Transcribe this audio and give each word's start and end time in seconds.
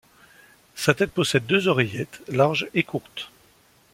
Sa 0.73 0.95
tête 0.95 1.11
possède 1.11 1.45
deux 1.45 1.67
oreillettes 1.67 2.23
larges 2.27 2.67
et 2.73 2.81
courtes. 2.81 3.29